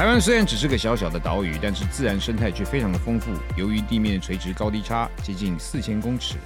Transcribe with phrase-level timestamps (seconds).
[0.00, 3.32] 台湾虽然只是个小小的岛屿，但是自然生态却非常的丰富。
[3.54, 6.36] 由于地面垂直高低差接近四千公尺，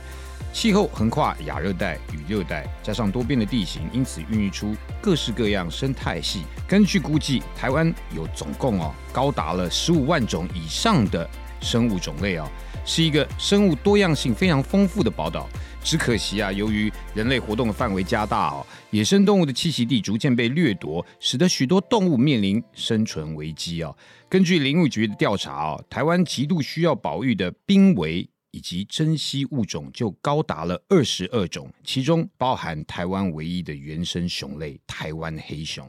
[0.53, 6.43] 气候横跨亚热带与热带，加上多变的地形，因此孕育出各式各样生态系。
[6.67, 11.31] 根据估计，台湾有总共哦高达了十五万种以上的
[11.61, 12.51] 生物种类哦，
[12.85, 15.49] 是一个生物多样性非常丰富的宝岛。
[15.83, 23.95] 只可惜啊，由于人类活动的范围加大哦，野生动物的栖息地逐渐被掠夺，使得许多动物面临生存危机啊。
[24.29, 35.87] 根据林务局的调查哦，台湾极度需要保育的濒危以及珍稀物种就高达了二十二种，其中包含台湾唯一的原生熊类——台湾黑熊。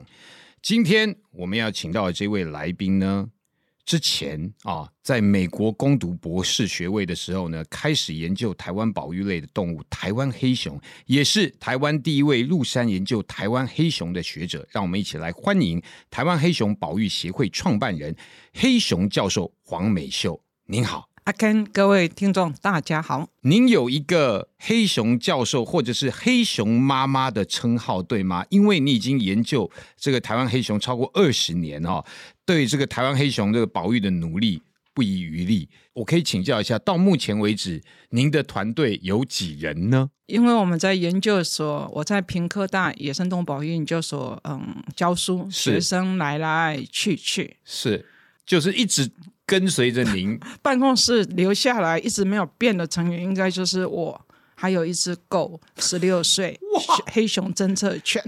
[0.62, 3.30] 今天我们要请到的这位来宾呢？
[3.86, 14.68] 之前啊，在美国攻读博士学位的时候呢，开始研究台湾保育类的动物——台湾黑熊，也是台湾第一位入山研究台湾黑熊的学者。
[14.72, 18.16] 让我们一起来欢迎台湾黑熊保育协会创办人、
[18.54, 20.42] 黑熊教授黄美秀。
[20.66, 21.15] 您好。
[21.26, 23.28] 阿 Ken，各位听众，大家好。
[23.42, 28.46] 您有一个黑熊教授或者是黑熊妈妈的称号，对吗？
[28.52, 32.06] 因为你已经研究这个台湾黑熊超过二十年哦，
[32.46, 34.62] 对这个台湾黑熊这个保育的努力
[34.94, 35.68] 不遗余力。
[35.94, 37.82] 我可以请教一下，到目前为止，
[38.12, 40.12] 您的团队有几人呢？
[40.28, 48.06] 因为我们在研究所，我在平科大野生动物保育研究所，嗯，教书，学生来来去去，是，
[48.46, 49.10] 就是一直。
[49.46, 54.20] 跟随着您， 办公室留下来一直没有变的成员，应该就是我，
[54.56, 56.60] 还有一只狗，十六岁，
[57.12, 58.24] 黑熊侦测犬，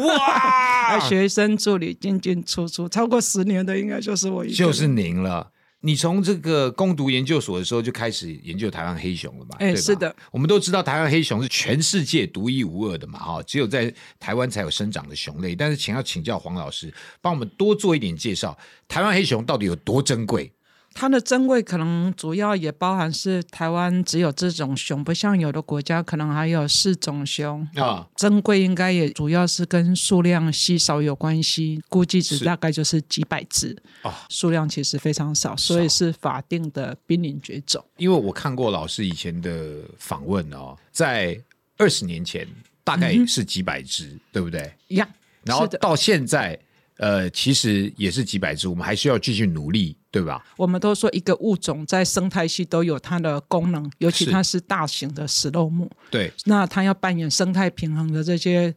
[0.00, 5.50] 哇， 学生助理进进出出超过十年的，应该就是我，就是您了。
[5.80, 9.56] 你从这个攻读研究所的时候就开始研究台湾黑熊了嘛？
[9.60, 10.14] 哎，是的。
[10.32, 15.54] 我们都知道台湾黑熊是全世界独一无二的嘛，哈，只有在台湾才有生长的熊类。
[15.54, 18.58] 但是，请要请教黄老师，帮我们多做一点介绍，
[18.88, 20.52] 台湾黑熊到底有多珍贵？
[20.98, 28.04] 它的珍贵可能主要也包含是台湾只有这种熊，不像有的国家可能还有四种熊啊。
[28.16, 37.84] 珍贵应该也主要是跟数量稀少有关系，估计值大概就是几百只啊，数量其实非常少，所以是法定的濒临绝种。
[37.96, 41.40] 因为我看过老师以前的访问哦，在
[41.76, 42.44] 二十年前
[42.82, 44.74] 大概是几百只，对不对？
[44.88, 45.08] 一样。
[45.44, 46.58] 然后到现在。
[46.98, 50.44] 呃，其实也是几百只，我们还需要继续努力，对吧？
[50.56, 58.74] 我们都说一个物种在生态系都有它的功能，尤其它是大型的食肉目，对，那它要扮演生态平衡的这些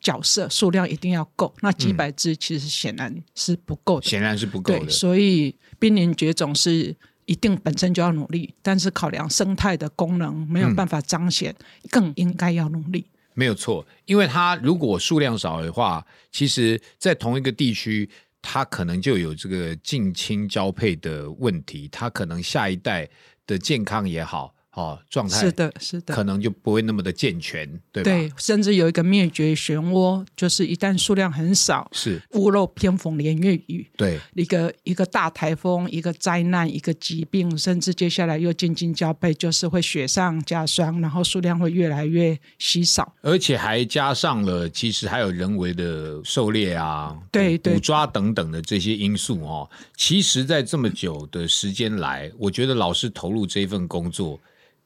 [0.00, 1.54] 角色，数量一定要够。
[1.60, 4.90] 那几百只其实显然是不够的，显然是不够的。
[4.90, 6.94] 所以濒临绝种是
[7.26, 11.54] 一定本身就要努力，但是考量生态的功能没有办法彰显，
[11.90, 13.06] 更应该要努力。
[13.34, 18.08] 没有错，因为它如果数量少的话，其实，在同一个地区，
[18.40, 23.08] 它可能就有这个近亲交配的问题，它可能下一代
[23.46, 24.54] 的健康也好。
[24.74, 28.10] 哦，状态是的，是的，可能就不会那么的健全，对吧？
[28.10, 49.68] 对，甚至有一个灭绝漩涡，就是一旦数量很少，是屋漏偏逢连夜雨，对，一个一个大台风，一个灾难，一个疾病，甚至接下来又近近交配，就是会雪上加霜，然后数量会越来越稀少，而且还加上了，其实还有人为的狩猎啊，对，捕抓等等的这些因素哦。
[49.98, 54.40] 其实，在这么久的时间来，我觉得老师投入这份工作。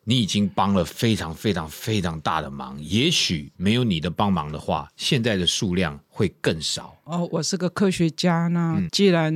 [0.08, 6.96] 你已经帮了非常非常非常大的忙，也许没有你的帮忙的话，现在的数量会更少。
[7.02, 9.34] 哦，我是个科学家呢，既然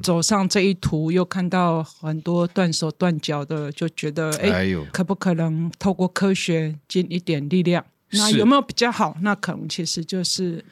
[0.00, 7.84] 走上这一途，又看到很多断手断脚的，就觉得哎，可不可能透过科学尽一点力量？
[8.10, 9.16] 那有没有比较好？
[9.22, 10.64] 那可能其实就是。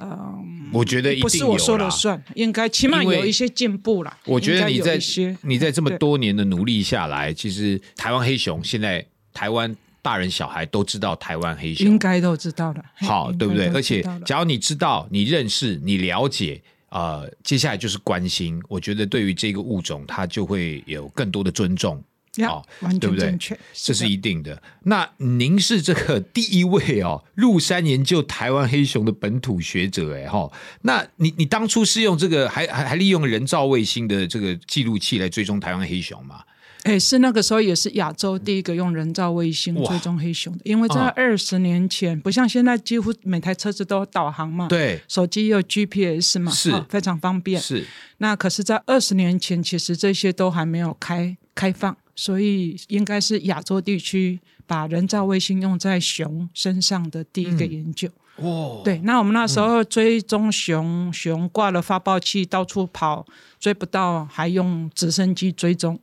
[0.00, 4.16] 嗯，我觉得不是我说了算，应该起码有一些进步了。
[4.24, 4.98] 我觉得你在
[5.42, 12.82] 你在这么多年的努力下来，其实台湾黑熊现在台湾大人小孩都知道台湾黑熊，应该都知道了。
[12.94, 13.66] 好，对不对？
[13.68, 18.58] 而且，只要你知道、你认识、你了解，呃，接下来就是关心。
[18.68, 22.02] 我觉得对于这个物种，它就会有更多的尊重。
[22.46, 22.64] 好，
[23.00, 23.36] 对不对？
[23.74, 24.62] 这是一定的。
[24.84, 30.50] 那您是这个第一位哦，入山研究台湾黑熊的本土学者，哎哈。
[30.82, 36.42] 那你你当初是用这个，还还还利用人造卫星的这个记录器来追踪台湾黑熊吗？
[36.84, 47.60] 哎，是那个时候也是亚洲第一个用人造卫星追踪黑熊的，因为在二十年前，不像现在几乎每台车子都有导航嘛，对，手机有 GPS 嘛，是非常方便。
[47.60, 47.84] 是
[48.16, 58.10] 那可是，在二十年前，其实这些都还没有开开放，所以应该是亚洲地区把人造卫星用在熊身上的第一个研究。
[58.36, 63.26] 哦，对，那我们那时候追踪熊，熊挂了发报器到处跑，
[63.58, 65.98] 追不到，还用直升机追踪。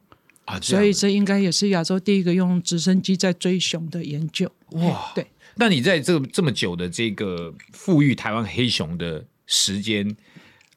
[0.45, 4.51] 啊所以这应该也是亚洲第一个用直升机在追熊的研究。
[4.71, 5.27] 哇，对。
[5.53, 10.17] 那你在这这么久的这个富裕台湾黑熊的时间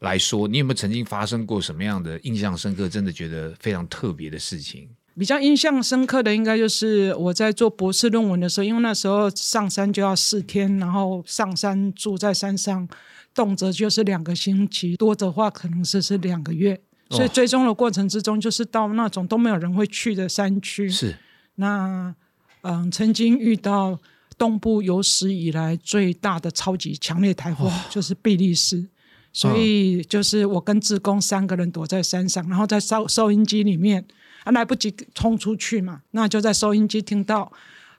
[0.00, 4.86] 来说，你有没有曾经发生过什么样的印象深刻、真的觉得非常特别的事情？
[5.20, 12.88] 比较印象深刻的，应该就是我在做博士论文的时候，因为那时候上山就要四天，然后上山住在山上，
[13.34, 16.80] 动辄就是两个星期，多的话可能是是两个月。
[17.10, 20.88] 所以追踪的过程之中，就是到那种都没有人会去的山区。
[20.88, 21.14] 是，
[21.56, 22.14] 那
[22.62, 24.00] 嗯，曾经遇到
[24.38, 28.88] 东部有史以来最大的超级强烈台风，就是比利时。
[29.32, 34.04] 所以就是我跟志工三个人躲在山上，然后在收收音机里面，
[34.44, 37.52] 还来不及冲出去嘛，那就在收音机听到，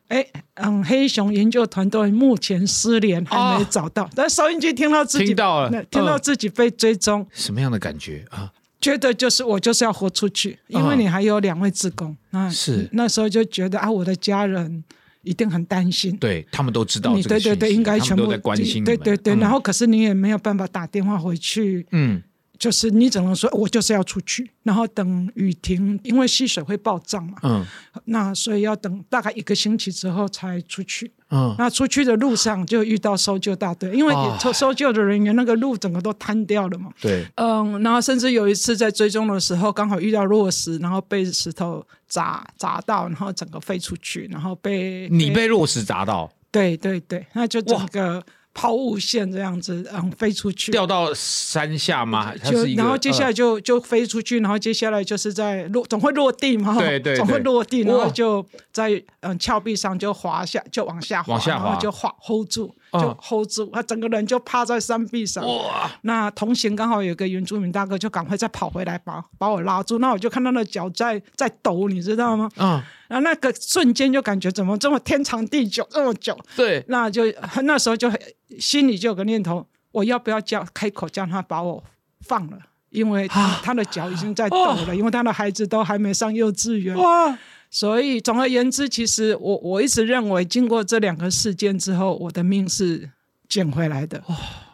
[0.09, 0.25] 哎，
[0.55, 4.09] 嗯，黑熊研究团队目前失联，还没找到。
[4.15, 8.25] 但收音机听到自己听到了，听到自己被追踪，什么样的感觉？
[8.29, 8.51] 啊？
[8.81, 12.89] 觉得就是我就是要活出去，因为你还有两位职工啊，是。
[12.93, 14.83] 那时候就觉得啊，我的家人
[15.23, 22.21] 一定很担心，对他们都知道，对对对，应该全部在关心，对对对，然后可是你也没有办法打电话回去，嗯。
[22.61, 27.33] 就是你只能说，我就是要出去，然后等雨停，因为溪水会暴涨嘛。
[27.41, 27.65] 嗯，
[28.05, 31.11] 那所以要等大概一个星期之后才出去。
[31.31, 36.91] 嗯，那出去的路上就遇到搜救大队，因为搜搜救的人员那个路整个都瘫掉了嘛。
[37.01, 46.31] 对，嗯，然后甚至有一次在追踪的时候，刚好遇到落石，然后被石头砸砸到，然后整个飞出去，然后被你被落石砸到。
[46.51, 48.23] 对对对，那就整个。
[48.53, 52.35] 抛物线这样子，嗯，飞出去，掉到山下吗？
[52.35, 62.75] 就然后接下来就就飞出去，然后接下来就是在落，总会落地嘛，对对，总会落地，然后就在嗯峭壁上就滑下，就往下滑，然后就滑 hold 住。
[62.91, 65.45] 就 hold 住，他整个人就趴在山壁上。
[65.45, 65.89] 哇！
[66.01, 69.99] 那同行刚好有个原住民大哥，就赶快再跑回来把把我拉住。
[69.99, 72.49] 那我就看到那脚在在抖，你知道吗？
[72.57, 72.81] 嗯。
[73.07, 76.37] 然后那个瞬间就感觉怎么这么天长地久这么久？
[76.55, 76.83] 对。
[76.87, 77.23] 那就
[77.63, 78.11] 那时候就
[78.59, 81.83] 心里就有个念头：我要不要叫开口叫他把我
[82.21, 82.57] 放了？
[82.89, 86.93] 因为他他的脚已经在抖了，因为他的孩子都还没上幼稚园。
[86.97, 87.37] 哇！
[87.73, 93.09] 所以，总而言之，其实我我一直认为，经过这两个事件之后，我的命是
[93.47, 94.21] 捡回来的。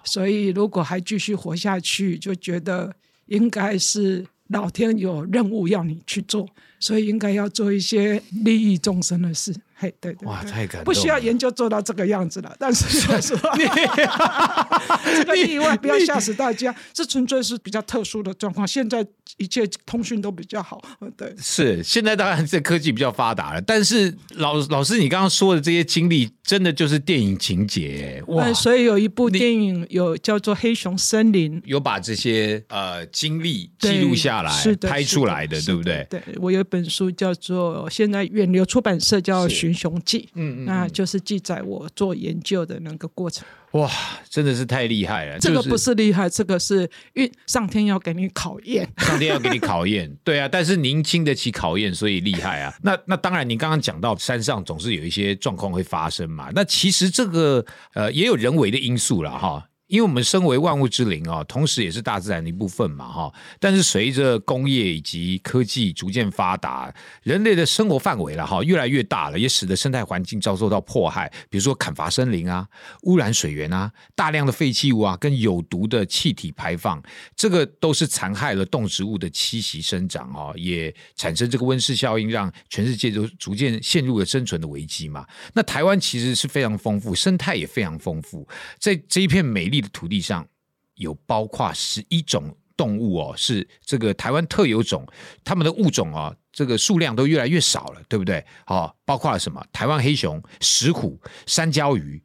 [0.03, 2.91] 所以，如果还继续活下去，就觉得
[3.27, 6.49] 应该是老天有任务要你去做，
[6.79, 9.55] 所以应该要做一些利益众生的事。
[9.79, 10.85] 嘿，对对，哇，太感动！
[10.85, 13.51] 不需要研究做到这个样子了， 但是说实话，
[15.15, 18.67] 这个意外不要吓死大家，这纯粹是比较特殊的状况。
[18.67, 19.05] 现在
[19.37, 20.81] 一切通讯都比较好，
[21.15, 28.51] 对，是现在当然这科技比较发达了，但是老老师你刚刚说的这些经历，真的就是电影情节哇！
[28.53, 36.07] 所以有一部电影有叫做《黑熊森林》，有把这些呃经历记录下来，是拍出来的，对不对？
[36.09, 39.45] 对我有一本书叫做现在远流出版社叫。
[39.67, 43.45] 《群雄记》，嗯嗯，那就是记载我做研究的那个过程。
[43.71, 43.91] 哇，
[44.29, 45.37] 真的是太厉害了！
[45.39, 50.09] 这个不是厉害，这个是运上天要给你考验，上天要给你考验。
[50.23, 52.73] 对啊，但是您经得起考验，所以厉害啊。
[52.81, 56.49] 那那当然，您刚刚讲到山上总是有一些状况会发生嘛。
[56.55, 59.67] 那其实这个呃也有人为的因素了哈。
[59.87, 63.33] 因为我们身为万物之灵啊，同时也是大自然的一部分嘛，哈。
[63.57, 71.31] 但是随着工业以及科技逐渐发达，人类的生活范围了哈越来越大了，也使得生态环境遭受到迫害。
[71.49, 72.67] 比如说砍伐森林啊，
[73.03, 77.01] 污染水源啊，大量的废弃物啊，跟有毒的气体排放，
[77.33, 85.25] 这个都是残害了动植物的栖息生长啊，也产生这个温室效应，让全世界都逐渐陷入了生存的危机嘛。
[85.53, 88.45] 那台湾其实是非常丰富，生态也非常丰富，
[88.77, 89.76] 在这一片美丽。
[89.81, 90.47] 的土地上
[90.95, 95.05] 有包括十一种动物哦，是这个台湾特有种，
[95.43, 98.45] 它们的物种啊，这个数量都越来越少了，对不对？
[98.65, 99.65] 好，包括了什么？
[99.71, 102.21] 台湾黑熊、石虎、山椒鱼。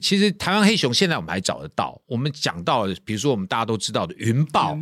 [0.00, 2.00] 其实台湾黑熊现在我们还找得到。
[2.06, 4.76] 我们讲到，比如说我们大家都知道的云豹，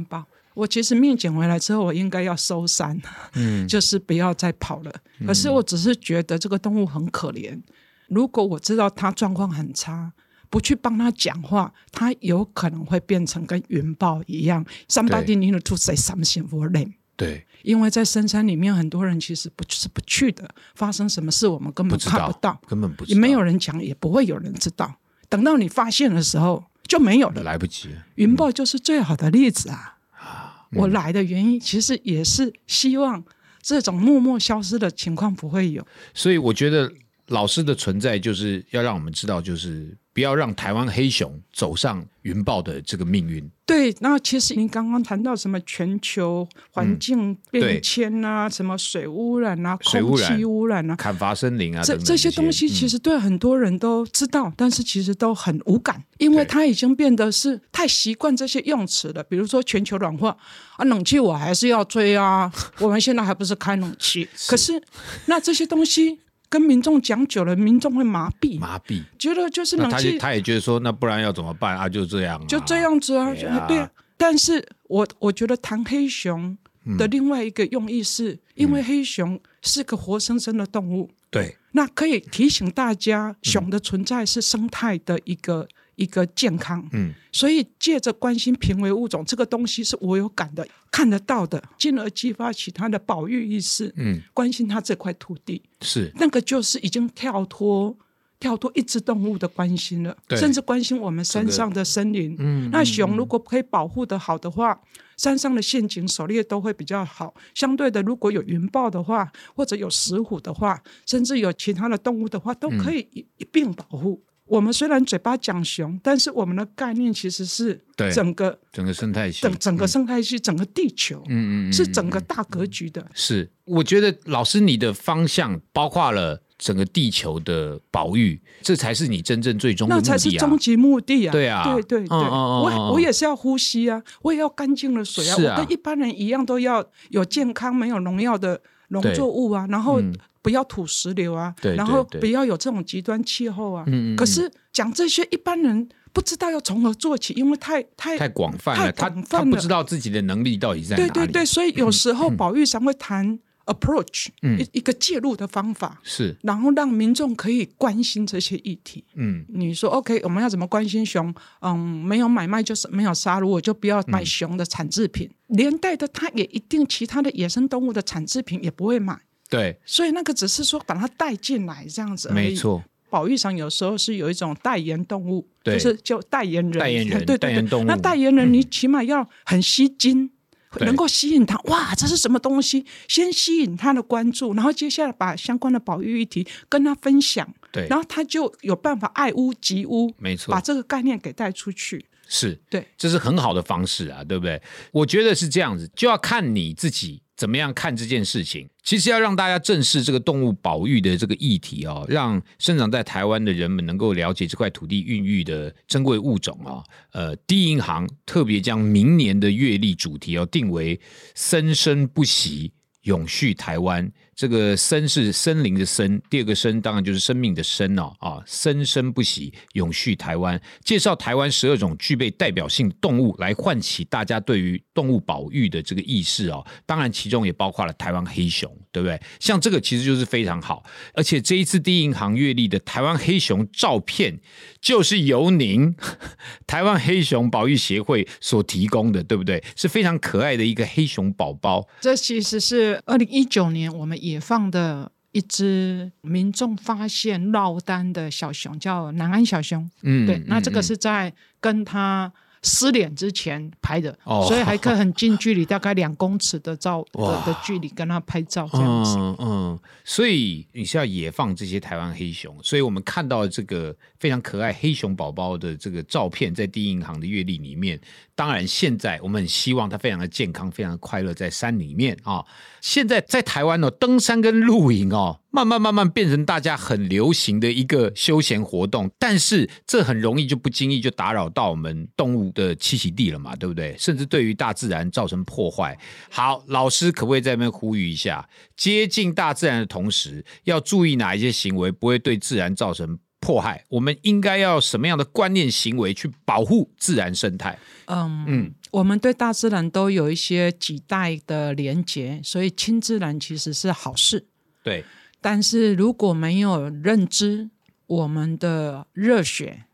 [0.54, 2.98] 我其实命捡回来之后，我应该要收山，
[3.34, 4.90] 嗯， 就是不要再跑了。
[5.26, 7.60] 可是我只是觉得这个动物很可怜。
[8.08, 10.12] 如果我知道它状况很差，
[10.50, 14.66] 不去帮他讲话，他有可能会变成跟云豹一样。
[14.88, 16.94] Somebody need to say something for them。
[17.16, 20.48] 对，因为在深山里面，很多人其实不是不去的。
[20.74, 24.96] 发生什么事，我们根本看不到，根本不也没有人讲，也不会有人知道。
[25.28, 27.90] 等到你发现的时候，就没有了，来不及。
[28.16, 29.98] 云豹就是最好的例子啊！
[30.12, 33.22] 啊，我来的原因其实也是希望
[33.60, 35.86] 这种默默消失的情况不会有。
[36.14, 36.90] 所以我觉得
[37.30, 39.96] 老师的存在就是要让我们知道，就是。
[40.12, 43.48] 不要让台湾黑熊走上云豹的这个命运。
[43.64, 59.22] 对，那其实您刚刚谈到什么全球环境变迁啊，什么水污染啊，空气污染啊，砍伐森林啊，这这些东西其实对很多人都知道，但是其实都很无感，因为它已经变得是太习惯这些用词了。
[59.22, 60.36] 比如说全球暖化
[60.76, 64.82] 啊，冷气我还是要吹啊，我们现在还不是开冷气， 可是
[65.26, 66.18] 那这些东西。
[66.50, 71.78] 跟民众讲久了，民众会麻痹，麻痹，觉得就是冷气，他也觉得说，那不然要怎么办？
[71.78, 71.88] 啊？
[71.88, 73.32] 就这样，就这样子啊，
[73.68, 73.90] 对啊。
[74.18, 76.58] 但是我我觉得谈黑熊
[76.98, 85.68] 的另外一个用意是，因为黑熊是个活生生的动物，对，那可以提醒大家，熊的存在是生态的一个。
[86.00, 96.10] 一个健康，嗯，所以借着关心濒危物种这个东西是我有感的、看得到的，进而激发起他的保育意识，嗯，关心他这块土地，是。
[96.16, 97.94] 那个就是已经跳脱
[98.38, 104.80] 跳脱一只动物的关心了，甚至关心我们山上的森林，嗯，那熊如果可以保护的好的话，
[105.18, 107.34] 山上的陷阱狩猎都会比较好。
[107.54, 114.22] 相对的，如果有云豹的话，或者有石虎的话，甚至有其他的动物的话，都可以一一并保护。
[114.50, 117.80] 我们虽然嘴巴讲熊，但是我们的概念其实是
[118.12, 123.06] 整个整个生态系，整整个生态系，整个地球，嗯嗯，是整个大格局的。
[123.14, 131.30] 是，我觉得老师你的方向包括了整个地球的保育，这才是你真正最终那才是终极目的啊！
[131.30, 138.60] 对啊，对对对，我我也是要呼吸啊，我也要干净的水啊，我跟一般人一样都要有健康、没有农药的
[138.90, 140.00] 农作物啊，然后。
[140.42, 143.84] 不要土石流啊，然后不要有这种极端气候啊。
[144.16, 151.10] 可是讲这些，一般人不知道要从何做起，因为太太太广泛了，他他不知道自己的能力到底在哪里。
[151.10, 153.38] 对对对，所以有时候保育上会谈
[153.72, 159.04] approach，一一个介入的方法是，然后让民众可以关心这些议题。
[159.14, 161.32] 嗯，你说 OK，我们要怎么关心熊？
[161.60, 169.18] 嗯，没有买卖就是没有杀戮，我就不要买熊的产制品，连带的他也一定其他的野生动物的产制品也不会买。
[169.48, 177.84] 对，所以那个只是说把它带进来这样子没错，保育上有时候是有一种代言动物，就是就代言人，代言人， 对对对。
[177.84, 180.30] 那代言人你起码要很吸睛，
[180.78, 181.58] 能够吸引他。
[181.64, 182.86] 哇，这是什么东西？
[183.08, 187.52] 先吸引他的关注，然后接下来把相关的保育议题跟他分享。
[187.72, 192.06] 对，然后他就有办法爱屋及乌，没错，把这个概念给带出去。
[192.28, 194.60] 是对，这是很好的方式啊，对不对？
[194.92, 197.22] 我觉得是这样子，就要看你自己。
[197.40, 198.68] 怎么样看这件事情？
[198.82, 206.84] 其实要让大家正视这个动物保育的这个议题哦，让生长在台湾的人们能够了解这块土地孕育的珍贵物种啊。
[207.12, 211.00] 呃，第一银行特别将明年的月历主题哦定为
[211.34, 212.72] “生生不息，
[213.04, 214.12] 永续台湾”。
[214.40, 220.58] 这个森是森林的森，第二个生当然就是生命的生哦啊，生生不息，永续台湾。
[220.82, 226.66] 介绍台湾十二种具备代表性动物，来唤起大家对于动物保育的这个意识哦。
[226.86, 229.20] 当然，其中也包括了台湾黑熊，对不对？
[229.38, 230.82] 像这个其实就是非常好，
[231.14, 234.40] 而且这一次第一银行月历的台湾黑熊照片，
[234.80, 235.94] 就是由您
[236.66, 239.62] 台湾黑熊保育协会所提供的，对不对？
[239.76, 241.88] 是非常可爱的一个黑熊宝宝。
[242.00, 249.90] 这其实是二零一九年我们以野放的一只民众发现落单的小熊，叫南安小熊。
[250.02, 252.32] 嗯，对，那这个是在跟他。
[252.62, 259.16] 失联之前拍的，所以还可以很近距离，大概两公尺的照 的的距离跟他拍照这样子。
[259.18, 267.98] 嗯嗯，所以你是要野放这些台湾黑熊，所以我们看到这个非常可爱黑熊宝宝的这个照片，在第一银行的阅历里面。
[268.34, 272.42] 当然，现在我们很希望它非常的健康，非常的快乐，在山里面啊。
[272.80, 275.38] 现在在台湾哦，登山跟露营哦。
[275.50, 283.96] 慢慢慢慢变成大家很流行的一个休闲活动，但是这很容易就不经意就打扰到我们动物的栖息地了嘛，对不对？
[283.98, 285.98] 甚至对于大自然造成破坏。
[286.30, 297.76] 好，老师可不可以在那边呼吁一下，接近大自然的同时，要注意哪一些行为不会对自然造成迫害，我们应该要什么样的观念行为去保护自然生态？
[298.06, 304.46] 嗯嗯，我们对大自然都有一些几代的连结，所以亲自然其实是好事。
[304.82, 305.04] 对，
[305.40, 307.70] 但是如果没有认知，
[308.06, 309.84] 我们的热血、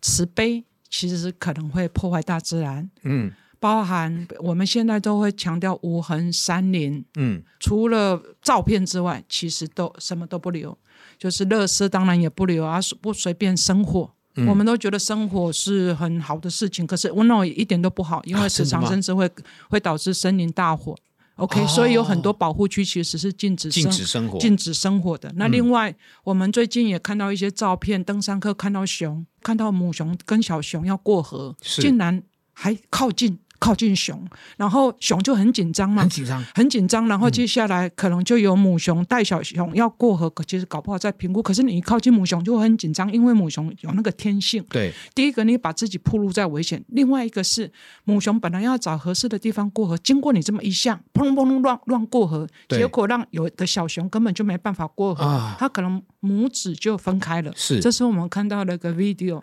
[0.00, 2.90] 慈悲，其实是可能会破坏大自然。
[3.02, 3.32] 嗯。
[3.58, 10.76] 包含我们现在都会强调无痕山林，嗯，除了照片之外，其实都什么都不留，
[11.18, 14.12] 就是乐事当然也不留啊，不随便生火，
[14.46, 19.28] 我们都觉得生火是很好的事情，可是温闹一点都不好，因为时常甚至会
[19.70, 20.94] 会导致森林大火。
[21.36, 25.30] OK，所以有很多保护区其实是禁止禁止生活、禁止生活的。
[25.36, 33.38] 那另外，我们最近也看到一些照片，登山客看到熊，看到母熊跟小熊要过河，竟然还靠近。
[33.66, 34.24] 靠近熊，
[34.56, 37.08] 然后熊就很紧张嘛，很紧张，很紧张。
[37.08, 41.42] 然后接下来可能就有母熊带小熊要过河，其实搞不好在评估。
[41.42, 44.64] 可是你一靠近母熊就会很紧张，因为母熊有那个天性。
[44.68, 47.68] 对，第一个你把自己暴露在危险，另外一个是
[48.04, 57.52] 母熊本来要找合适的地方过河，经过你这么一下，砰砰砰乱乱过河，结果让有的小熊根本就没办法过河，它可能母子就分开了。
[57.56, 59.42] 是，这是我们看到了一个 video。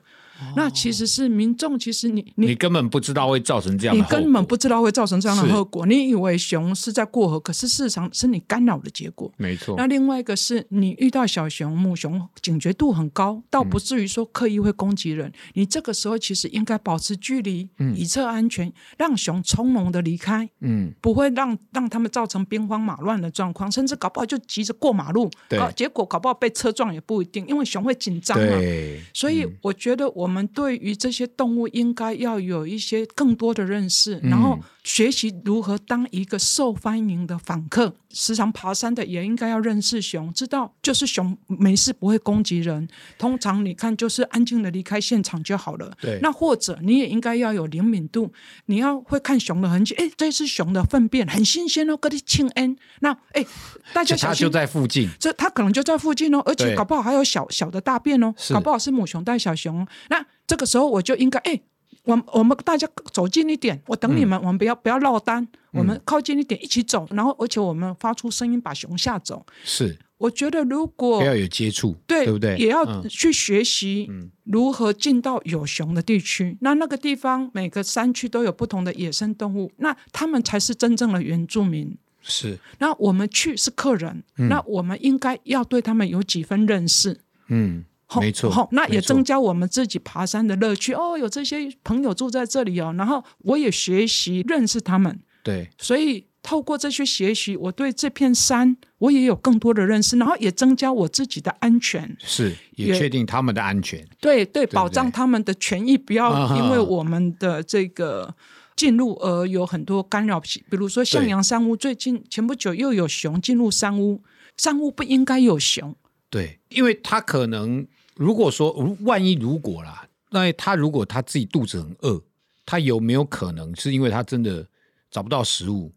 [0.56, 5.86] 那其实是民众，其实你你根本不知道会造成这样，你根本不知道会造成这样的后果。
[5.86, 9.32] 你以为熊是在过河，可是事实上是你干扰的结果。
[9.38, 9.76] 没错。
[9.78, 15.32] 那另外一个是你遇到小熊、母熊，警觉度很高，倒不至于说刻意会攻击人。
[15.54, 20.50] 你这个时候其实应该保持距离，以测安全，让熊从容的离开。
[20.60, 28.58] 嗯，不会让让他们造成兵荒马乱的状况，甚至搞不好就急着过马路，对，结果搞不好被车撞也不一定，因为熊会紧张嘛。
[28.58, 29.00] 对。
[29.14, 30.23] 所以我觉得我。
[30.24, 34.58] 我们对于这些动物应该要有一些更多的认识，然后。
[34.84, 42.86] 学习如何当一个受欢迎的访客，时常爬山的也应该要认识熊，知道就是熊没事不会攻击人。
[43.18, 45.90] 通常你看就是安静的离开现场就好了。
[46.02, 48.34] 对，那或者你也应该要有灵敏度，
[48.66, 49.96] 你要会看熊的痕迹。
[49.96, 52.76] 哎，这是熊的粪便，很新鲜哦，跟你庆恩。
[53.00, 53.46] 那哎，
[53.94, 59.88] 大家小心，就在附近，这它可能就在附近哦，而且搞不好还有小小的大便哦，搞不好是母熊带小熊。
[60.14, 61.60] 那这个时候我就应该哎。
[62.06, 69.46] 我我们大家走近一点，我等你们，我们不要不要落单，我们靠近一点一起走，然后而且我们发出声音把熊吓走。
[69.64, 72.58] 是，我觉得如果不要有接触，对对不对？
[72.58, 74.10] 也要去学习
[74.44, 76.58] 如何进到有熊的地区。
[76.60, 81.98] 那那个地方每个山区都有不同的野生动物，那他们才是真正的原住民。
[82.22, 87.22] 是，那我们去是客人，那我们应该要对他们有几分认识。
[87.48, 87.86] 嗯。
[88.20, 91.18] 没错，那也增加我们自己爬山的乐趣哦。
[91.18, 95.20] 有这些朋友住在这里哦，然后我也学习认识他们。
[95.44, 102.16] 对，所以透过这些学习，我对这片山我也有更多的认识，然后也增加我自己的安全。
[102.20, 104.06] 是，也确定他们的安全。
[104.22, 108.34] 对对，保障他们的权益，不要因为我们的这个
[108.76, 110.40] 进入而有很多干扰。
[110.40, 114.22] 比如说向阳山屋，最近前不久又有熊进入山屋，
[114.56, 115.96] 山屋不应该有熊。
[116.34, 117.88] 对，因为他可能。
[118.16, 122.22] 如果说，万一如果啦，那他如果他自己肚子很饿，
[122.64, 124.68] 他有没有可能是因为他真的
[125.10, 125.92] 找不到食物？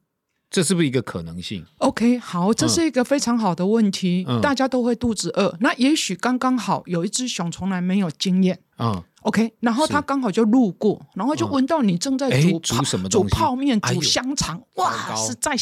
[0.57, 4.27] 这是不是一个可能性？OK，好，这是一个非常好的问题。
[4.41, 8.59] 大家都会肚子饿，那也许刚刚好有一只熊从来没有经验。
[8.79, 9.05] 嗯。
[9.21, 15.55] OK，然后它刚好就路过，然后就闻到你正在煮煮什么煮泡面、煮香肠，哇，实在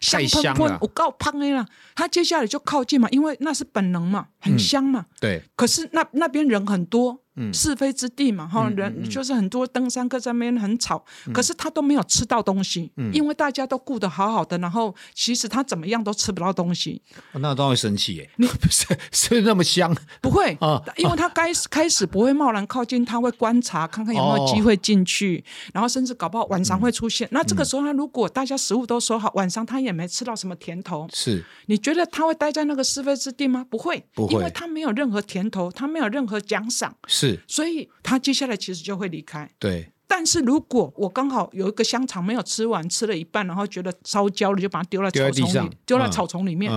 [0.00, 0.20] 香
[0.56, 1.64] 喷喷，我告胖哎了。
[1.94, 5.06] 他接下来就靠近嘛，因为那是本能嘛，很香嘛。
[5.20, 5.40] 对。
[5.54, 7.20] 可是那那边人很多。
[7.52, 17.02] 是非之地嘛，哈，人就是很多登山客在那边很吵，可是他都没有吃到东西，因为大家都顾得好好的，然后其实他怎么样都吃不到东西。
[17.34, 19.96] 那当然会生气耶，你 不是是那么香？
[20.20, 27.28] 不会啊，因为他开始 开始不会贸然靠近，他会观察看看有没有机会进去，然后甚至搞不好晚上会出现。
[27.32, 33.64] 那这个时候他如果大家食物都收好，晚上他也没吃到什么甜头，是你觉得他会待在那个是非之地吗？
[33.70, 36.94] 不会，不会，因为他没有任何甜头，他没有任何奖赏。
[37.06, 37.29] 是。
[37.46, 39.48] 所以他接下来其实就会离开。
[39.58, 46.72] 对，但是如果我刚好有一个香肠没有吃完，吃了一半，然后觉得烧焦了，就把它丢在草丛里，丢在草丛里面，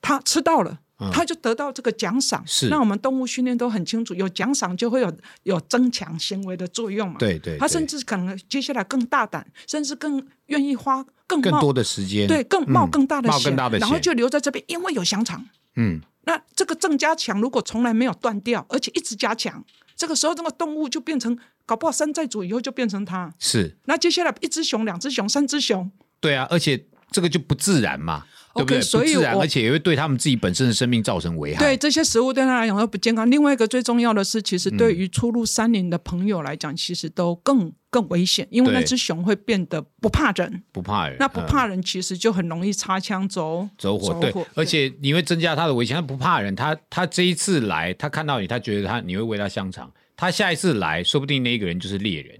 [0.00, 0.78] 他吃到了，
[1.12, 2.42] 他就得到这个奖赏。
[2.46, 5.12] 是，那我们动物训练都很清楚，有奖赏就会有
[5.44, 7.16] 有增强行为的作用嘛。
[7.18, 15.44] 对对，他甚至可能接下来更大胆，甚至更愿意花更更多的时间，对，更冒更大的险，然后就留在这边，因为有香肠。
[15.76, 16.00] 嗯。
[16.26, 19.62] 那这个正加强，如果从来没有断掉，而且一直加强，
[19.96, 23.32] 这个时候这个动物就变成搞不好山寨主以后就变成它。
[23.38, 23.76] 是。
[23.84, 25.90] 那接下来一只熊、两只熊、三只熊。
[26.20, 28.26] 对啊，而且这个就不自然嘛。
[28.54, 28.80] 对不对？
[28.80, 31.64] 所以，而且也会对他们自己本身的生命造成危害。
[31.64, 33.28] 对这些食物对他来讲都不健康。
[33.30, 41.16] 另外一个最重要的是，其实对于出入山林的朋友来讲，其实都更更危险，因为那只熊会变得不怕人，不怕人。
[41.18, 44.14] 那不怕人，其实就很容易擦枪走走火。
[44.20, 45.96] 对，而且你会增加他的危险。
[45.96, 49.90] 他不怕人，他他这一次来，他看到你，他觉得他你会喂他香肠。
[50.16, 52.38] 他下一次来说不定那一个人就是猎人，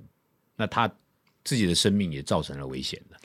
[0.56, 0.88] 那他
[1.42, 3.18] 自己的生命也造成了危险了。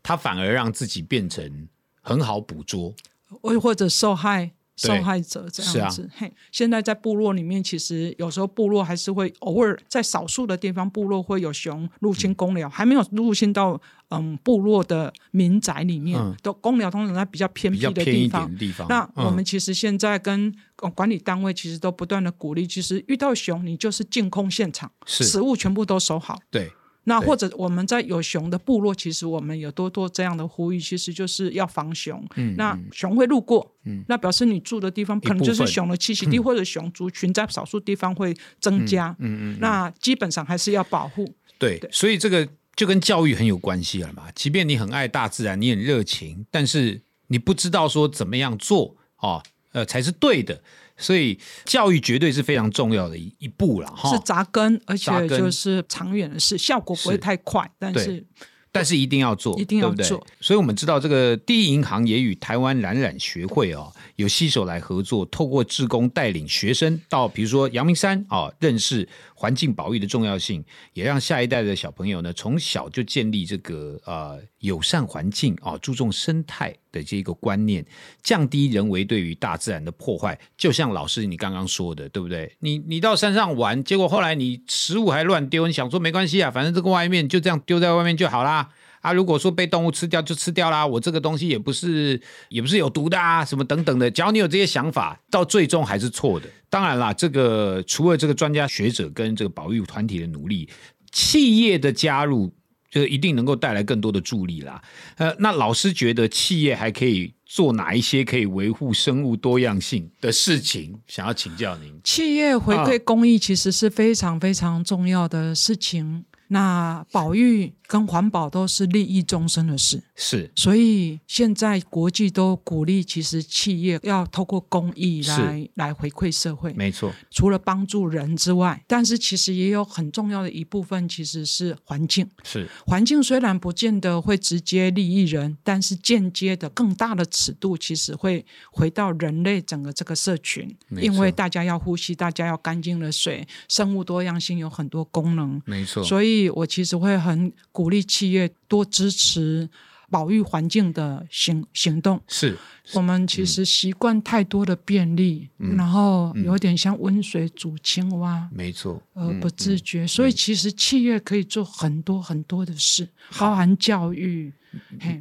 [0.00, 1.68] 他反而让自己变成
[2.06, 2.94] 很好捕捉，
[3.42, 6.08] 或或者受害受害者这样子。
[6.16, 16.16] 嘿，现在在部落里面，其实有时候部落还是会偶尔在少数的地方，部落会有熊入侵公寮，还没有入侵到嗯部落的民宅里面。
[16.42, 18.86] 都公寮通常在比较偏僻的地方。
[18.88, 20.54] 那我们其实现在跟
[20.94, 26.38] 管理单位其实都不断的鼓励，其实遇到熊，你就是净空现场，食物全部都收好。
[26.50, 26.70] 对。
[27.08, 32.20] 那或者我们在有熊的部落，其实我们有多多这样的呼吁，其实就是要防熊。
[32.34, 39.14] 嗯那熊会路过，嗯那表示你住的地方可能就是熊的栖息地，或者熊族群在少数地方会增加。
[39.20, 41.32] 嗯嗯，那基本上还是要保护。
[41.58, 44.24] 对，所以这个就跟教育很有关系了嘛。
[44.34, 49.40] 即便你很爱大自然，你很热情，但是你不知道说怎么样做哦，
[49.70, 50.60] 呃，才是对的。
[50.96, 58.24] 所以教育绝对是非常重要的一一步了哈，是扎根，而且就是长远的事，效果不会太快，但是
[58.72, 60.26] 但是一定要做，一定要做。
[60.40, 63.92] 所以我们知道这个第一银行也与台湾冉冉学会哦。
[64.16, 69.06] 有携手来合作，透过志工带领学生到，比如说阳明山啊，认识
[69.38, 77.84] 环境保育的重要性，也让下一代的小朋友呢，从小就建立这个呃友善环境啊，注重生态的这个观念，
[78.22, 80.38] 降低人为对于大自然的破坏。
[80.56, 82.56] 就像老师你刚刚说的，对不对？
[82.60, 88.70] 你你到山上玩，结果后来你食物还乱丢，你想说没关系啊，反正这个外面就这样丢在外面就好啦。
[89.06, 96.48] 啊，如果说被动物吃掉就吃掉啦，我这个东西也不是也不是有毒的啊，什么等等的，只要你有这些想法，到最终还是错的。
[96.68, 100.68] 当然啦，这个除了这个专家学者跟这个保育团体的努力，
[101.12, 102.52] 企业的加入
[102.90, 104.82] 就一定能够带来更多的助力啦。
[105.18, 110.98] 呃，那老师觉得企业还可以做哪一些可以维护生物多样性的事情？
[111.06, 116.24] 想要请教您，企业回馈公益其实是非常非常重要的事情。
[116.48, 127.12] 那保育跟环保都是利益终身的事，是，所以现在国际都鼓励，其实企业要透过公益来来回馈社会，没错。
[127.30, 132.28] 除了帮助人之外，但是其实也有很重要的一部分，其实是环境。
[132.44, 146.02] 是，环境虽然不见得会直接利益人，但是间接的更大的尺度，其实会回到人类整个这个社群，因为大家要呼吸，大家要干净的水，生物多样性有很多功能，没错。
[146.02, 146.35] 所以。
[146.50, 149.68] 我其实会很鼓励企业多支持
[150.10, 152.20] 保育环境的行行动。
[152.28, 152.56] 是
[152.94, 160.06] 我们其实习惯太多的便利，然后有点像温水煮青蛙，没错，而不自觉。
[160.06, 164.52] 所以其实企业可以做很多很多的事，包含教育。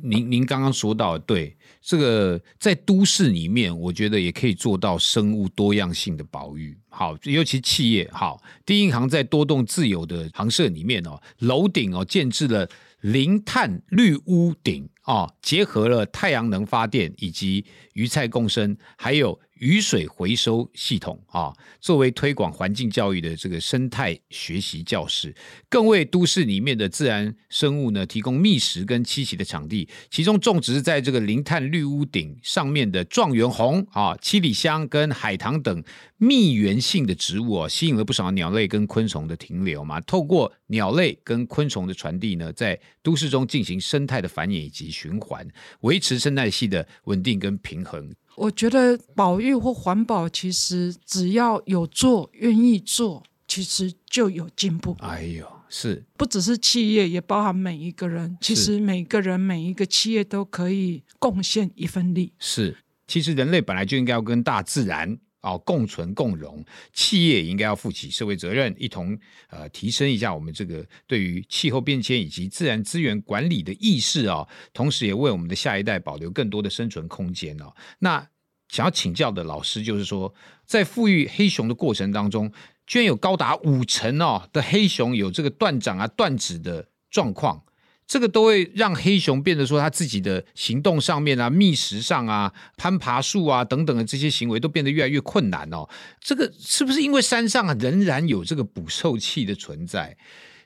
[0.03, 6.75] 您您刚刚说到对这个在都市里面，我觉得也可以做到生物多样性的保育。
[6.89, 12.67] 好，尤其企业好，第一银行在多栋自有的行社里面哦，楼顶哦建置了
[13.01, 19.39] 零碳绿屋顶哦，结合了太阳能发电以及鱼菜共生，还有。
[19.59, 25.33] 雨水回收系统啊，作为推广环境教育的这个生态学习教室，
[25.69, 29.87] 更为都市里面的自然生物呢提供觅食跟栖息的场地。
[30.09, 35.83] 其中种植在这个零碳绿屋顶上面的状元红啊、七里香跟海棠等
[36.17, 40.01] 蜜源性的植物啊，吸引了不少鸟类跟昆虫的停留嘛。
[40.01, 45.47] 透过鸟类跟昆虫的传递呢，在都市中进行生态的繁衍以及循环，
[45.81, 48.13] 维持生态系的稳定跟平衡。
[48.35, 54.95] 我觉得保育或环保，其实只要有做、愿意做，其实就有进步。
[54.99, 58.37] 哎呦，是不只是企业，也包含每一个人。
[58.41, 62.33] 其实每个人、每一个企业都可以贡献一份力。
[62.39, 69.17] 是，其实人类本来就应该要跟大自然哦共存共荣，企业应该要负起社会责任，一同
[69.49, 77.71] 呃提升一下我们这个对于气候变迁以及自然资源管理的意识啊，同时也为我们的下一代保留更多的生存空间哦。
[77.99, 78.27] 那
[78.69, 80.33] 想要请教的老师就是说，
[80.65, 82.51] 在富裕黑熊的过程当中，
[82.87, 87.63] 居然有高达五成哦的黑熊有这个断掌啊、断指的状况，
[88.07, 95.87] 这个都会让黑熊变得说他自己的行动上面啊、觅食上啊、攀爬树啊等等的这些行为都变得越来越困难哦。
[96.19, 100.15] 这个是不是因为山上仍然有这个捕兽器的存在？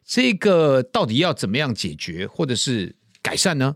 [0.06, 3.76] 这个到底要怎么样解决或者是改善呢？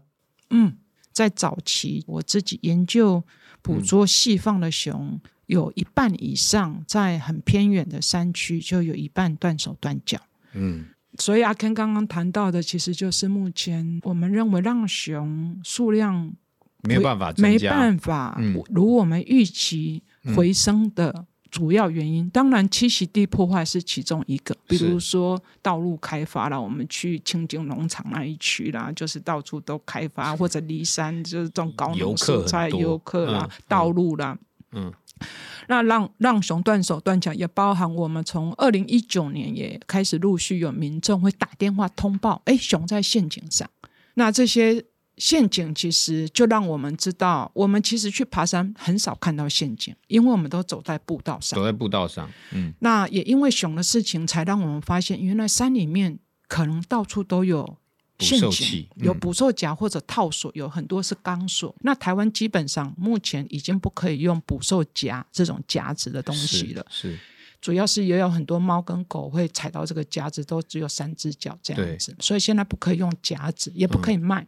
[0.50, 0.78] 嗯。
[1.14, 3.24] 在早期我自己研究
[3.62, 10.20] 捕捉细放的熊，有一半以上在很偏远的山区，就有一半断手断脚。
[10.54, 10.88] 嗯，
[11.20, 16.34] 所以阿 Ken 刚刚谈到的，其实就是目前我们认为让熊数量
[16.82, 20.04] 没有办法没办法如我们预期
[20.36, 21.26] 回升的。
[21.52, 34.36] 主要原因当然栖息地破坏是其中一个，比如说道路开发了，我们去清境农场那一区啦，就是到处都开发，或者离山就是种高农蔬菜游客啦，道路啦，
[34.72, 34.92] 嗯，
[35.68, 43.70] 那让让熊断手断脚，也包含我们从二零一九年也开始陆续有民众会打电话通报，哎，熊在陷阱上，
[44.16, 44.86] 那这些。
[45.16, 51.56] 陷阱其实就让我们知道，我们其实去爬山很少看到陷阱，因为我们都走在步道上。
[51.56, 52.74] 走在步道上，嗯。
[52.80, 57.78] 那也因为熊的事情，才让我们发现，原来山里面可能到处都有
[58.20, 61.76] 陷阱，有捕兽夹或者套索，有很多是钢索。
[61.82, 66.86] 那台湾基本上目前已经不可以用捕兽夹这种夹子的东西了。
[66.90, 67.18] 是。
[67.62, 74.46] 主要是也有很多猫跟狗会踩到这个夹子，都只有三只脚这样子，所以现在不可以用夹子，也不可以卖。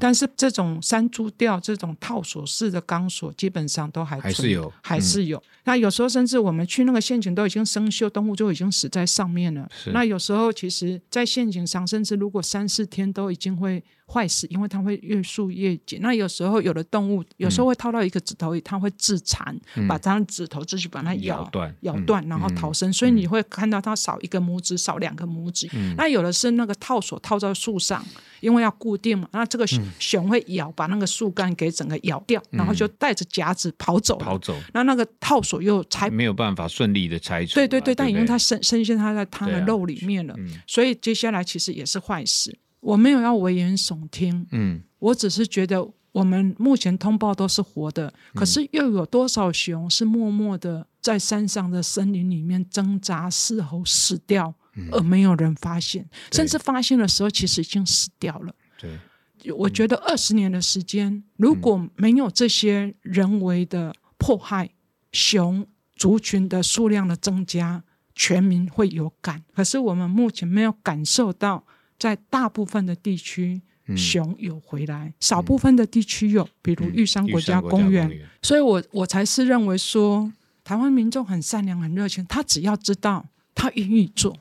[0.00, 5.42] 但是这种山猪吊这种套索式的钢索，基本上都还还是有，还是有。
[5.64, 9.68] 那有时候甚至我们去那个陷阱都已经生锈，动物就已经死在上面了。
[9.92, 13.82] 那有时候其实，在陷阱上，甚至如果三四天都已经会。
[14.10, 15.98] 坏死，因为它会越束越紧。
[16.00, 19.54] 那有时候有的动物，有时候会套到一个指头里，它会自残，
[19.86, 22.90] 把它的指头自己把它咬断，咬断，然后逃生。
[22.90, 25.68] 所以你会看到它少一个拇指，少两个拇指。
[25.98, 28.02] 那有的是那个套索套在树上，
[28.40, 29.28] 因为要固定嘛。
[29.32, 29.66] 那这个
[29.98, 34.16] 熊会咬，把那个树干给整个咬掉，然后就带着夹子跑走。
[34.16, 34.56] 跑走。
[34.72, 37.54] 那那个套索又拆没有办法顺利的拆除。
[37.54, 40.34] 对对对，但因为它深深陷它在它的肉里面了，
[40.66, 42.56] 所以接下来其实也是坏事。
[42.80, 54.54] 我没有要危言耸听，嗯，我只是觉得我们目前通报都是活的，可是又有多少熊是默默的在山上的森林里面挣扎嘶吼死掉，
[54.92, 58.54] 而没有人发现，甚至发现的时候其实已经死掉了。
[58.80, 58.96] 对，
[59.56, 64.70] 我觉得二十年的时间，如果没有这些人为的迫害，
[65.12, 67.82] 熊族群的数量的增加，
[68.14, 69.42] 全民会有感。
[69.54, 71.64] 可是我们目前没有感受到。
[71.98, 73.60] 在大部分的地区，
[73.96, 78.08] 熊有回来，少部分的地区有，比如玉山国家公园。
[78.40, 84.36] 所以，我我才是认为说，台湾民众很善良、很热情，他只要知道，他愿意做。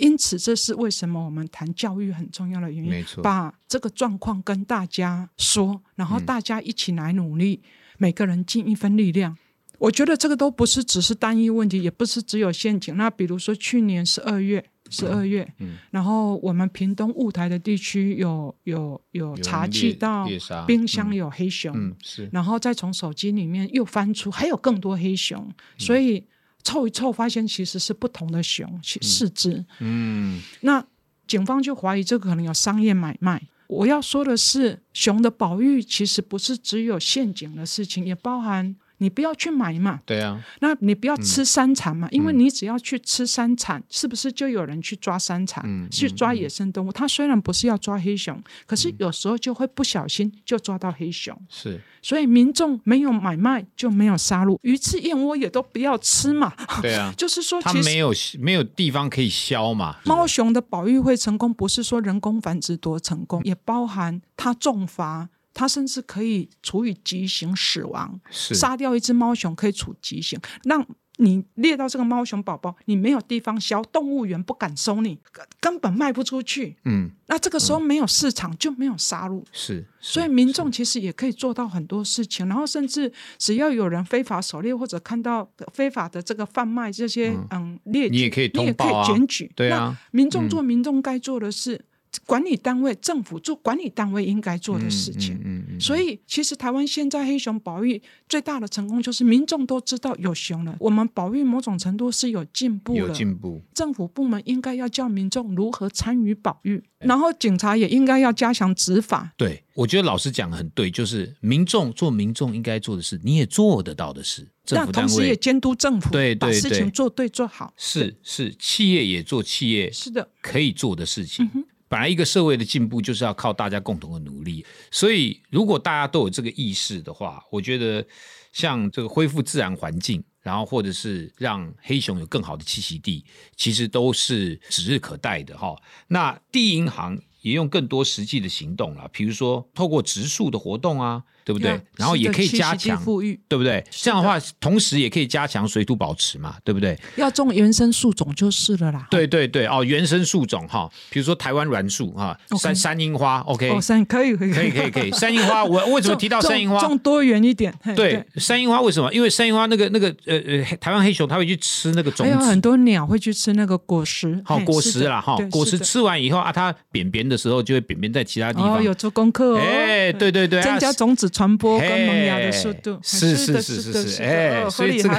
[0.00, 2.90] 因此，这是为什么我们谈教育很重要的原因。
[2.90, 7.62] 没错，把这个状况跟大家说，然后大家一起来努力，
[7.98, 9.36] 每个人尽一份力量。
[9.78, 12.96] 我觉得这个都不是只是单一问题，也不是只有陷阱。
[12.96, 14.64] 那比如说去年十二月。
[14.92, 15.48] 十二月，
[15.92, 20.26] 然后我们屏东雾台的地区有有有查气到
[20.66, 26.26] 冰箱有黑熊，是，然后再从手机里面又翻出还有更多黑熊，所以
[26.62, 30.84] 凑一凑发现其实是不同的熊四只，嗯，那
[31.26, 33.42] 警方就怀疑这个可能有商业买卖。
[33.66, 38.74] 我要说的是，熊的保育其实不是只有陷阱的事情，也包含。
[39.00, 46.92] 你不要去买嘛，对啊，那你不要吃山产嘛，因为你只要去吃山产，是不是就有人去抓山产，去抓野生动物？
[46.92, 51.34] 他虽然不是要抓黑熊，可是有时候就会不小心就抓到黑熊。
[51.48, 56.52] 是，所以民众没有买卖就没有杀戮，鱼翅燕窝也都不要吃嘛。
[56.82, 59.96] 对啊， 就是说，它没有没有地方可以消嘛。
[60.04, 65.30] 猫熊的保育会成功，不是说人工繁殖多成功，也包含它重罚。
[65.52, 70.86] 他甚至可以处以极刑死亡，杀掉一只猫熊可以处极刑，让
[71.16, 75.18] 你猎到这个猫熊宝宝，你没有地方销，动物园不敢收你，
[75.60, 76.76] 根本卖不出去。
[76.86, 91.84] 嗯，那这个时候没有市场就没有杀戮，是，所以民众其实也可以做到很多事情，然后甚至只要有人非法狩猎或者看到非法的这个贩卖这些嗯猎，你也可以你也可以检举，对啊，民众做民众该做的事。
[92.26, 95.38] 管理单位、政府做管理单位应该做的事情，
[95.80, 103.62] 所以其实台湾现在黑熊保育最大的成功就是民众都知道有熊了，我们保育某种程度是有进步有进步。
[103.74, 109.32] 政府部门应该要教民众如何参与保育，然后警察也应该要加强执法。
[109.36, 117.72] 对，我觉得老师讲的很对，就是民众做民众应该做的事，你也做得到的事，那同时也监督政府，对把事情做对做好。
[117.76, 121.48] 是是，企业也做企业是的可以做的事情。
[121.90, 128.06] 本来一个社会的进步就是要靠大家共同的努力，所以如果大家都有这个意识的话，我觉得
[128.52, 133.24] 像这个恢复自然环境，然后或者是让黑熊有更好的栖息地，
[133.56, 135.74] 其实都是指日可待的哈。
[136.06, 141.24] 那第一银行也用更多实际的行动了，比如说透过植树的活动啊。
[141.44, 141.80] 对不对？
[141.96, 143.84] 然后也可以加强富裕，对不对？
[143.90, 146.98] 这样的话，同时也可以加强水土保持嘛，对不对？
[147.16, 149.06] 要种原生树种就是了啦。
[149.10, 156.80] 对对对，哦，原生树种哈，比如说台湾栾树哈，山山樱花，OK，哦，山可以可以可以可以可以，山樱花，我为什么提到山樱花？
[156.80, 157.72] 种多元一点。
[157.96, 159.12] 对，山樱花为什么？
[159.12, 164.40] 因为山樱花那个那个呃呃，台湾黑熊它会去吃那个种子，还有很多鸟会去吃那个果实。
[164.44, 168.78] 好，果实啦哈，果实吃完以后啊，它扁扁的时候就会扁扁在其他地方。
[168.78, 169.60] 哦，有做功课哦。
[169.60, 172.40] 哎，对对对，增加种子传播跟萌芽。
[172.40, 175.14] 的速度是是是是是，哎，所以这个，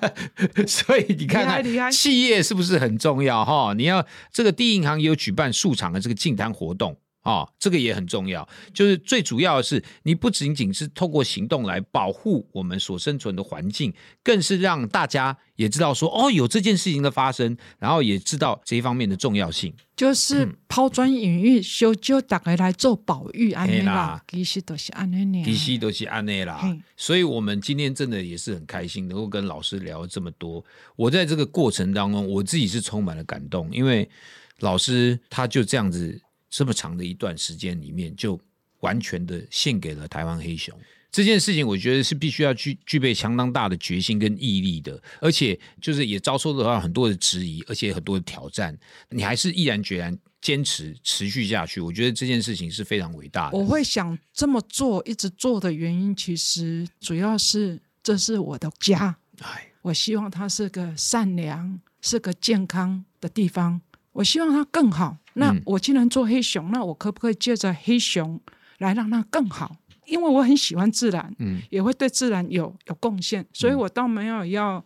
[0.66, 3.74] 所以你看看企业是不是很重要哈？
[3.76, 6.96] 你要这个第一银行也有举办数场的这个净滩活动。
[7.22, 19.72] 哦，这个也很重要，就是最主要的是，你不仅仅是透过行动来保护我们所生存的环境，更是让大家也知道说，哦，有这件事情的发生，然后也知道这一方面的重要性。
[19.94, 26.76] 就是抛砖引玉，修就大概来做保育安尼啦，其实都是安尼啦，其实都是安内啦。
[26.96, 30.64] 所以，我们今天真的也是很开心，能够跟老师聊这么多。
[30.96, 34.10] 我在这个过程当中，我自己是充满了感动，因为
[34.58, 36.20] 老师他就这样子。
[36.52, 38.38] 这么长的一段时间里面，就
[38.80, 40.78] 完全的献给了台湾黑熊
[41.10, 51.80] 这件事情，我觉得是必须要具具备相当大的决心跟毅力的，而且就是也遭受到很多的质疑，而且很多的挑战，你还是毅然决然坚持持续下去。
[51.80, 53.56] 我觉得这件事情是非常伟大的。
[53.56, 63.82] 我会想这么做，一直做的原因，其实主要是这是我的家，哎，我希望它是个善良、是个健康的地方，
[64.12, 65.16] 我希望它更好。
[65.34, 68.40] 那我既然做黑熊，那我可不可以借着黑熊
[68.78, 69.76] 来让它更好？
[70.06, 74.84] 因为我很喜欢自然，嗯，也会对自然有有贡献，所以我倒没有要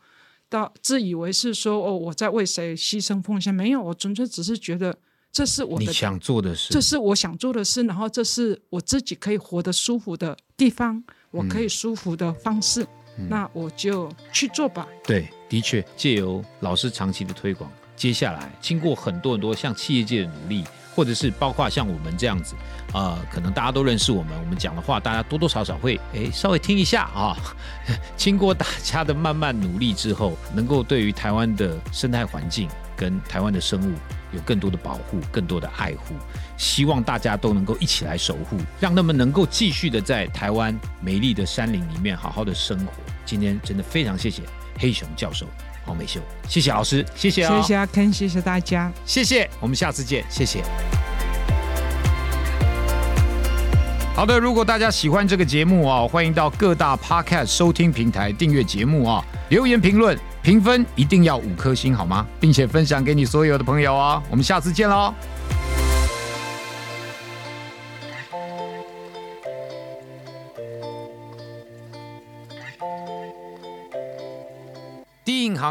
[0.49, 4.97] 到自以为是说哦我在为谁牺牲奉献，没有，我纯粹只是觉得
[5.33, 12.87] 这是我的想做的事，这是我想做的事，然后这是我自己可以活得舒服的地方，我可以舒服的方式，
[13.29, 14.87] 那我就去做吧。
[15.03, 17.69] 对，的确，借由老师长期的推广。
[17.97, 22.55] 接下来，经过很多很多像企业界的努力，或者是包括像我们这样子，
[22.93, 27.35] 呃，可能大家都认识我们，我们讲的话，大家多多少少会诶稍微听一下啊。
[28.17, 33.95] 经过大家的慢慢努力之后，能够对于台湾的生态环境跟台湾的生物
[34.33, 36.15] 有更多的保护、更多的爱护，
[36.59, 42.93] 希望大家都能够一起来守护，让他们能够继续的在台湾美丽的山林里面好好的生活。
[43.25, 44.43] 今天真的非常谢谢
[44.79, 45.47] 黑熊教授。
[45.85, 50.65] 黄美秀，谢谢老师，谢谢啊，谢谢阿 Ken，谢谢大家，谢谢，我们下次见，谢谢。
[54.17, 62.27] 好的，如果大家喜欢这个节目啊，欢迎到各大 Podcast 收听平台订阅节目啊，留言评论评分一定要五颗星好吗？
[62.41, 65.15] 并且分享给你所有的朋友啊，我们下次见喽。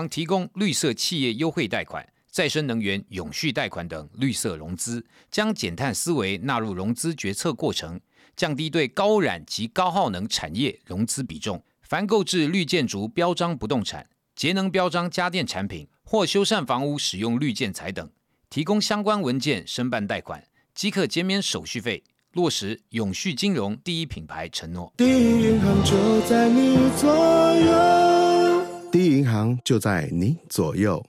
[0.10, 8.00] 提供绿色企业优惠贷款、再生能源永续贷款等绿色融资，将减碳思维纳入融资决策过程，
[8.36, 11.64] 降低对高染及高耗能产业融资比重。
[11.82, 18.10] 凡购置绿建筑标章不动产、节能标章家电产品或修缮房屋使用绿建材等，
[18.50, 22.04] 提供相关文件申办贷款，即可减免手续费，
[22.34, 24.92] 落实永续金融第一品牌承诺。
[24.98, 28.15] 第一银行就在你左右。
[28.96, 31.06] 第一银行就在你左右。